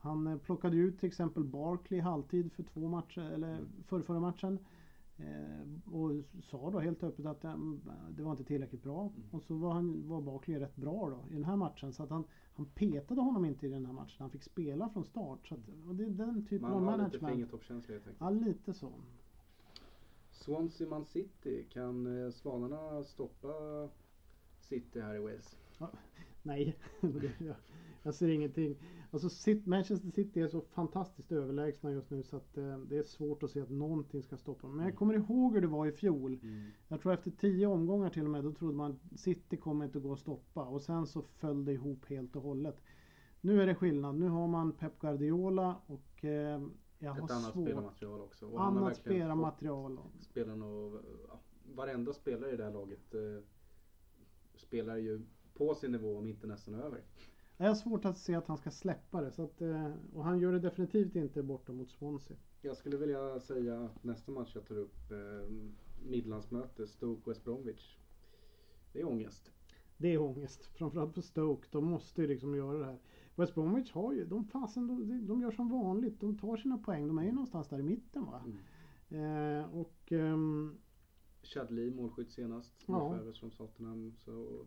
[0.05, 4.59] Han eh, plockade ut till exempel Barkley halvtid för två matcher, eller för förra matchen.
[5.17, 6.11] Eh, och
[6.43, 7.55] sa då helt öppet att eh,
[8.11, 9.13] det var inte tillräckligt bra.
[9.31, 11.93] Och så var, han, var Barkley rätt bra då i den här matchen.
[11.93, 14.17] Så att han, han petade honom inte i den här matchen.
[14.19, 15.49] Han fick spela från start.
[15.49, 15.61] Så att,
[15.99, 17.33] det är den typen av Man har lite management.
[17.35, 18.21] fingertoppskänsla helt enkelt.
[18.21, 18.93] Ja, lite så.
[20.31, 23.49] Swansea Man City, kan Svanarna stoppa
[24.61, 25.57] City här i Wales?
[26.43, 27.57] Nej, det-
[28.05, 28.77] jag, ser ingenting.
[29.11, 33.03] Alltså City, Manchester City är så fantastiskt överlägsna just nu så att eh, det är
[33.03, 34.77] svårt att se att någonting ska stoppa dem.
[34.77, 36.39] Men jag kommer ihåg hur det var i fjol.
[36.89, 40.13] Jag tror efter tio omgångar till och med, då trodde man City kommer inte gå
[40.13, 40.65] att stoppa.
[40.65, 42.83] Och sen så föll det ihop helt och hållet.
[43.41, 44.15] Nu är det skillnad.
[44.15, 46.63] Nu har man Pep Guardiola och eh,
[46.99, 47.65] jag har Ett annat svårt.
[47.65, 48.47] spelarmaterial också.
[48.47, 49.99] Och Annat spelarmaterial.
[50.21, 51.41] Spelarna och, ja,
[51.75, 53.21] varenda spelare i det här laget eh,
[54.57, 55.23] spelar ju
[55.55, 57.03] på sin nivå om inte nästan över.
[57.57, 59.33] Jag har svårt att se att han ska släppa det.
[59.33, 62.37] Så att, eh, och han gör det definitivt inte borta mot Swansea.
[62.63, 65.51] Jag skulle vilja säga att nästa match jag tar upp, eh,
[66.03, 67.99] Midlandsmöte, Stoke West Bromwich.
[68.93, 69.53] Det är ångest.
[69.97, 70.67] Det är ångest.
[70.67, 71.69] Framförallt för Stoke.
[71.71, 72.99] De måste ju liksom göra det här.
[73.37, 76.21] West Bromwich har ju, de fasen, de, de gör som vanligt.
[76.21, 77.09] De tar sina poäng.
[77.09, 78.43] De är ju någonstans där i mitten va.
[78.45, 79.61] Mm.
[79.61, 80.77] Eh, och ehm,
[81.43, 82.85] Chadli målskytt senast.
[82.87, 83.19] Ja.
[83.41, 84.15] Från Tottenham.
[84.17, 84.67] Så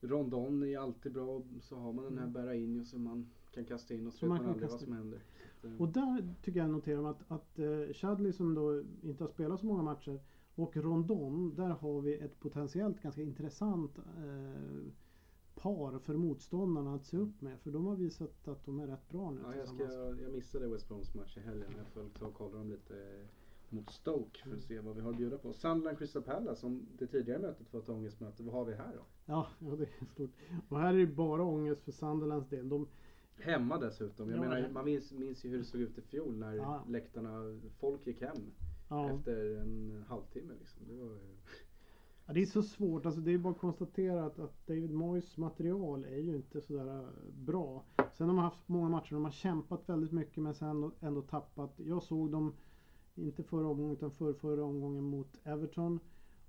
[0.00, 1.42] Rondon är alltid bra.
[1.60, 2.80] Så har man den här Mm.
[2.80, 5.22] och så man kan kasta in och så vet man aldrig vad som händer.
[5.62, 9.60] Eh, Och där tycker jag noterar att, att uh, Chadley som då inte har spelat
[9.60, 10.20] så många matcher
[10.54, 14.92] och Rondon, där har vi ett potentiellt ganska intressant eh,
[15.54, 17.60] par för motståndarna att se upp med.
[17.60, 19.82] För de har visat att de är rätt bra nu Ja, jag, ska,
[20.22, 21.72] jag missade West Broms match i helgen.
[21.76, 23.26] Jag får ta och kolla dem lite eh,
[23.72, 25.52] mot Stoke för att se vad vi har att bjuda på.
[25.52, 28.42] Sunderland Crystal Palace, som det tidigare mötet var ett ångestmöte.
[28.42, 29.02] Vad har vi här då?
[29.26, 30.30] Ja, ja, det är stort.
[30.68, 32.68] Och här är det bara ångest för Sunderlands del.
[32.68, 32.88] De,
[33.42, 34.30] Hemma dessutom.
[34.30, 36.84] Jag Ja, menar, man minns, minns ju hur det såg ut i fjol när Ja.
[36.88, 38.36] läktarna, folk gick hem
[38.88, 40.52] ja, efter en halvtimme.
[40.60, 40.82] Liksom.
[40.88, 41.18] Det var,
[42.26, 43.06] ja, det är så svårt.
[43.06, 46.98] Alltså, det är bara att konstatera att, att David Moyes material är ju inte sådär
[47.02, 47.84] eh, bra.
[47.96, 51.72] Sen har de haft många matcher, de har kämpat väldigt mycket men sen ändå tappat.
[51.76, 52.54] Jag såg dem,
[53.14, 56.00] inte förra omgången utan för, förra omgången mot Everton.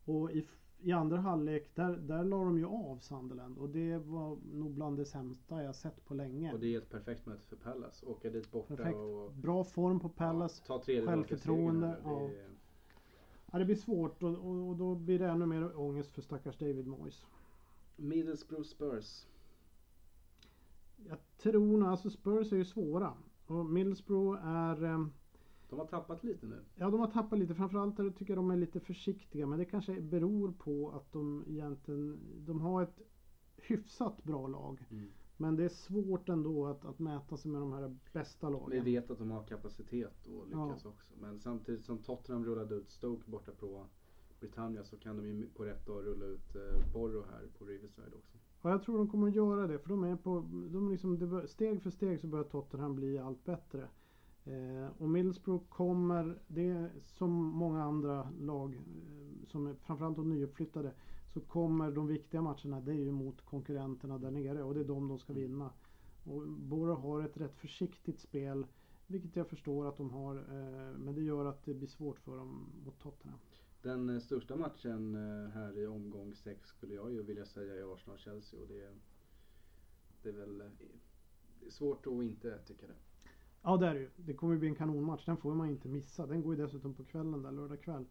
[0.06, 0.47] Och i,
[0.80, 3.58] i andra halvlek, där, där la de ju av Sunderland.
[3.58, 6.54] Och det var nog bland det sämsta jag sett på länge.
[6.54, 8.06] och det är ett perfekt möte för Palace.
[8.06, 8.97] Åka dit borta Perfekt.
[8.97, 10.63] och Bra form på Palace.
[10.67, 12.28] ja, ta tredje självförtroende, här.
[12.28, 12.52] Det
[13.54, 16.58] Ja, det blir svårt och, och, och då blir det ännu mer ångest för stackars
[16.58, 17.26] David Moyes.
[17.95, 19.26] Middlesbrough Spurs.
[21.08, 23.13] Jag tror nog, alltså Spurs är ju svåra.
[23.47, 25.06] Och Middlesbrough är, eh,
[25.71, 26.60] De har tappat lite nu.
[26.75, 27.55] ja de har tappat lite.
[27.55, 29.47] Framförallt där tycker jag de är lite försiktiga.
[29.47, 33.01] Men det kanske beror på att de egentligen, de har ett
[33.57, 34.86] hyfsat bra lag.
[35.38, 38.84] Men det är svårt ändå att, att mäta sig med de här bästa Vi lagen.
[38.84, 41.13] vet att de har kapacitet att lyckas också.
[41.21, 43.86] Men samtidigt som Tottenham rullade ut Stoke borta på
[44.39, 48.13] Britannia så kan de ju på rätt dag rulla ut eh, Borough här på Riverside
[48.17, 48.38] också.
[48.62, 49.79] Ja, jag tror de kommer att göra det.
[49.79, 50.39] För de är på,
[50.71, 53.88] de liksom, steg för steg så börjar Tottenham bli allt bättre.
[54.45, 60.30] Eh, och Middlesbrough kommer, det är som många andra lag, eh, som är framförallt de
[60.30, 60.93] nyuppflyttade,
[61.34, 64.86] så kommer de viktiga matcherna, det är ju mot konkurrenterna där nere och det är
[64.86, 65.69] de de ska vinna.
[66.23, 68.67] Och Borough har ett rätt försiktigt spel,
[69.08, 72.38] vilket jag förstår att de har, eh, men det gör att det blir svårt för
[72.38, 73.39] dem mot Tottenham.
[73.82, 77.93] Den eh, största matchen eh, här i omgång 6 skulle jag ju vilja säga är
[77.93, 78.89] Arsenal-Chelsea och det,
[80.23, 80.58] det är väl
[81.60, 83.11] det är svårt att inte tycka det.
[83.63, 84.10] Ja det är det ju.
[84.15, 85.26] Det kommer ju bli en kanonmatch.
[85.26, 86.26] Den får man inte missa.
[86.28, 88.06] Den går ju dessutom på kvällen där, lördag kväll.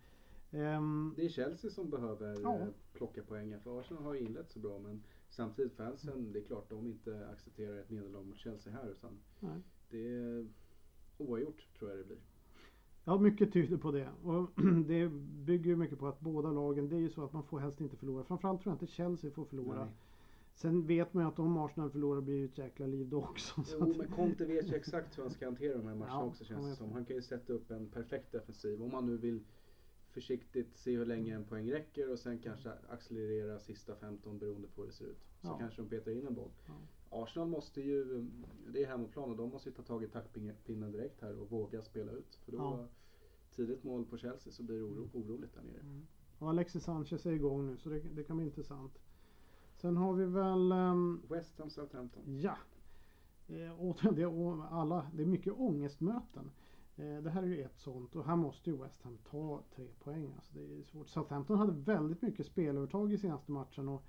[0.51, 2.59] Ehm, Det är Chelsea som behöver Ja.
[2.59, 6.45] eh, plocka poäng för Arsenal har ju inlett så bra men samtidigt fansen, det är
[6.45, 9.11] klart de inte accepterar ett nederlag mot Chelsea här utan
[9.41, 9.61] nej.
[9.91, 10.47] det är
[11.19, 12.19] oavgjort tror jag det blir.
[13.05, 14.09] Ja, mycket tyder på det.
[14.25, 14.51] Och
[14.87, 15.09] det
[15.47, 17.81] bygger ju mycket på att båda lagen, det är ju så att man får helst
[17.81, 18.25] inte förlora.
[18.25, 19.85] Framförallt tror jag inte Chelsea får förlora.
[19.85, 19.95] Nej.
[20.55, 23.63] Sen vet man ju att om Arsenal förlorar blir det ett jäkla liv då också.
[23.65, 26.25] Så Jo men Conte vet ju exakt hur han ska hantera de här matcherna Ja,
[26.25, 26.93] också känns det som.
[26.93, 29.41] Han kan ju sätta upp en perfekt defensiv om man nu vill
[30.11, 34.81] försiktigt se hur länge en poäng räcker och sen kanske accelerera sista 15 beroende på
[34.83, 35.19] hur det ser ut.
[35.43, 35.59] Så Ja.
[35.59, 36.51] kanske de petar in en boll.
[36.67, 36.73] Ja.
[37.23, 38.27] Arsenal måste ju,
[38.73, 41.83] det är hemmaplan och de måste ju ta tag i taktpinnen direkt här och våga
[41.83, 42.35] spela ut.
[42.45, 42.87] För då Ja.
[43.57, 45.81] tidigt mål på Chelsea så blir det oro, oroligt där nere.
[45.81, 46.07] Mm.
[46.39, 48.99] Och Alexis Sanchez är igång nu så det, det kan bli intressant.
[49.81, 52.23] Sen har vi väl, ehm, West Ham Southampton.
[52.41, 52.57] ja.
[53.49, 56.51] Eh, och det, och alla, det är mycket ångestmöten.
[56.97, 59.89] Eh, det här är ju ett sånt och här måste ju West Ham ta tre
[59.99, 60.33] poäng.
[60.37, 61.09] Alltså det är svårt.
[61.09, 64.03] Southampton hade väldigt mycket spelövertag i senaste matchen och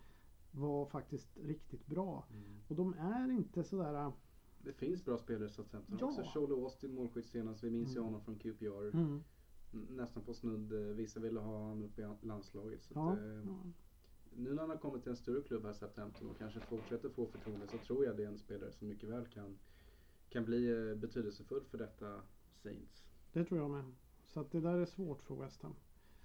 [0.52, 2.26] var faktiskt riktigt bra.
[2.68, 4.12] Och de är inte sådär...
[4.64, 6.06] Det finns bra spelare i Southampton Ja.
[6.08, 6.24] också.
[6.34, 7.64] Sholo Austin målskytt senast.
[7.64, 8.06] Vi minns ju Mm.
[8.06, 8.94] honom från QPR.
[8.96, 9.24] Mm.
[9.90, 10.72] Nästan på snudd.
[10.74, 12.84] eh, Vissa ville ha honom uppe i landslaget.
[12.84, 13.58] Så Ja, att, eh, ja.
[14.36, 17.26] Nu när han har kommit till en större klubb här Southampton och kanske fortsätter få
[17.26, 19.58] förtroende så tror jag det är en spelare som mycket väl kan,
[20.30, 22.22] kan bli eh, betydelsefull för detta
[22.54, 23.04] Saints.
[23.34, 23.92] Det tror jag med.
[24.26, 25.76] Så att det där är svårt för West Ham.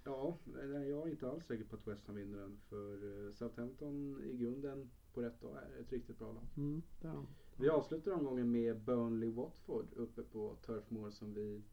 [0.03, 2.57] Ja, jag är inte alls säker på att West Ham vinner den.
[2.69, 6.43] För eh, Southampton i grunden på rätt dag är ett riktigt bra lag.
[6.57, 7.27] Mm, det är de.
[7.57, 11.63] Vi avslutar omgången med Burnley-Watford uppe på Turf Moor som vi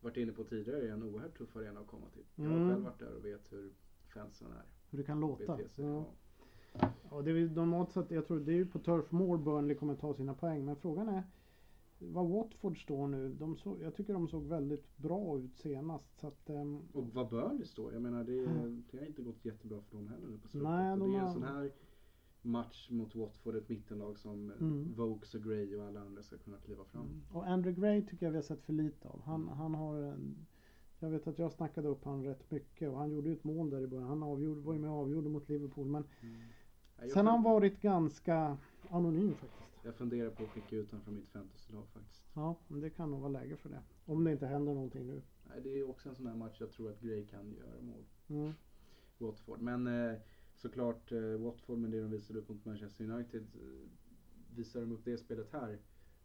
[0.00, 0.88] varit inne på tidigare.
[0.88, 2.24] är en oerhört tuff arena att komma till.
[2.34, 2.68] Jag har Mm.
[2.70, 3.72] själv varit där och vet hur
[4.14, 4.64] fansen är.
[4.92, 5.56] Hur det kan låta.
[5.56, 5.84] sig.
[5.84, 6.04] Ja.
[7.10, 7.22] Ja.
[7.22, 10.14] Det är normalt sett, jag tror det är ju på Turf Moor Burnley kommer ta
[10.14, 10.64] sina poäng.
[10.64, 11.22] Men frågan är
[11.98, 13.28] vad Watford står nu.
[13.34, 16.20] De så, jag tycker de såg väldigt bra ut senast.
[16.20, 18.84] Så att, ehm, Och vad Burnley står, jag menar det, Mm.
[18.90, 20.68] det har inte gått jättebra för dem heller nu på slutet.
[20.70, 21.72] Nej, de det är har- en sån här
[22.42, 24.92] match mot Watford, ett mittenlag som Mm.
[24.96, 27.02] Vokes och Gray och alla andra ska kunna kliva fram.
[27.06, 27.20] Mm.
[27.32, 29.20] Och Andrew Gray tycker jag vi har sett för lite av.
[29.24, 30.46] Han, han har en,
[31.02, 33.70] Jag vet att jag snackade upp han rätt mycket och han gjorde ju ett mål
[33.70, 34.08] där i början.
[34.08, 35.86] Han avgjorde, var ju med och avgjorde mot Liverpool.
[35.86, 37.10] Men Mm.
[37.12, 38.58] Sen har han varit ganska
[38.90, 39.70] anonym faktiskt.
[39.84, 42.24] Jag funderar på att skicka ut honom från mitt fantasylag faktiskt.
[42.34, 43.82] Ja, men det kan nog vara läge för det.
[44.06, 45.22] Om det inte händer någonting nu.
[45.48, 48.04] Nej, det är också en sån här match jag tror att Gray kan göra mål.
[48.28, 48.52] Mm.
[49.18, 49.60] Watford.
[49.60, 50.18] Men eh,
[50.56, 53.42] såklart eh, Watford med det de visade upp mot Manchester United.
[53.54, 53.88] Eh,
[54.56, 55.78] visar de upp det spelet här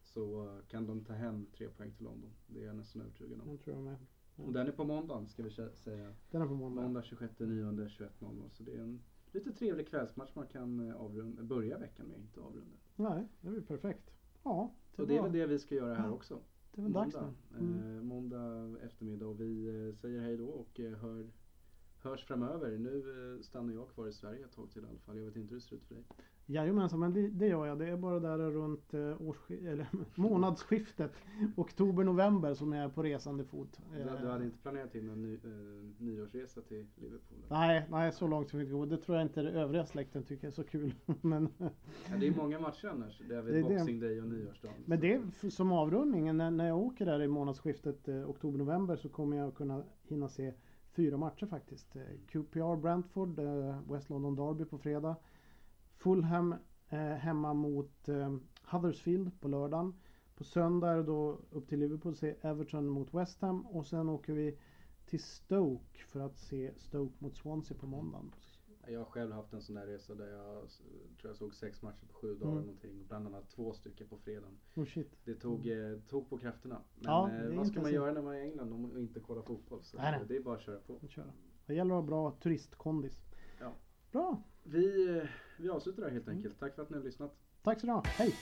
[0.04, 2.32] så kan de ta hem tre poäng till London.
[2.48, 3.48] Det är jag nästan övertygad om.
[3.48, 3.98] Den tror jag med.
[4.45, 6.13] Och den är på måndagen ska vi säga.
[6.32, 6.82] Den är på måndag.
[6.82, 8.50] Måndag 26 9 21.00.
[8.50, 12.41] Så det är en lite trevlig kvällsmatch man kan eh, avrunda, börja veckan med, inte
[12.41, 12.78] avrunda.
[12.95, 14.12] Nej, det blir perfekt.
[14.43, 16.39] Ja, det, Och det är väl det vi ska göra här Ja, också.
[16.71, 17.58] det är väl dags måndag, nu.
[17.58, 17.97] Mm.
[17.97, 21.30] eh, måndag eftermiddag och vi eh, säger hej då och eh, hör,
[22.08, 22.78] hörs framöver.
[22.78, 23.04] Nu
[23.36, 25.17] eh, stannar jag kvar i Sverige ett tag till i alla fall.
[25.17, 26.04] Jag vet inte hur det ser ut för dig.
[26.50, 27.80] Jajamensan, men det, det gör jag.
[27.80, 31.12] Det är bara där runt eh, årssk- eller, månadsskiftet
[31.56, 33.80] oktober-november som jag är på resande fot.
[33.93, 35.39] Du, du hade inte planerat in en ny, eh,
[35.98, 37.38] nyårsresa till Liverpool?
[37.46, 37.58] eller?
[37.60, 38.86] Nej, nej, så långt ska vi inte gå.
[38.86, 40.93] Det tror jag inte den övriga släkten tycker är så kul.
[41.22, 41.70] men, Ja,
[42.20, 43.22] det är många matcher annars.
[43.30, 43.76] Det är väl Det är det.
[43.76, 44.78] Boxing Day och nyårsdagen.
[44.86, 46.38] men det är som avrundningen.
[46.38, 50.54] När, när jag åker där i månadsskiftet eh, oktober-november så kommer jag kunna hinna se
[50.97, 51.95] fyra matcher faktiskt.
[51.95, 55.15] Eh, QPR Brentford, eh, West London Derby på fredag.
[55.97, 56.55] Fulham
[56.89, 58.10] eh, hemma mot
[58.63, 59.93] Huddersfield på lördagen.
[60.36, 64.10] På söndag är det då upp till Liverpool se Everton mot West Ham och sen
[64.10, 64.57] åker vi
[65.05, 68.31] till Stoke för att se Stoke mot Swansea på måndagen.
[68.89, 72.06] Jag har själv haft en sån där resa där jag tror jag såg sex matcher
[72.08, 72.63] på sju dagar Mm.
[72.63, 73.06] någonting.
[73.08, 74.58] Bland annat två stycken på fredagen.
[74.76, 75.12] Oh shit.
[75.23, 76.82] Det tog, eh, tog på krafterna.
[76.95, 79.41] Men Ja, eh, vad ska man göra när man är i England man inte kollar
[79.41, 79.84] fotboll?
[79.84, 80.21] Så Nej, nej.
[80.28, 81.00] det är bara att köra på.
[81.04, 81.34] att köra.
[81.65, 83.21] Det gäller att ha bra turistkondis.
[83.60, 83.73] Ja.
[84.12, 84.43] Bra.
[84.63, 85.23] Vi, eh,
[85.60, 86.38] vi avslutar där helt Mm.
[86.38, 86.60] enkelt.
[86.60, 87.36] Tack för att ni har lyssnat.
[87.63, 88.04] Tack så du ha.
[88.06, 88.34] Hej!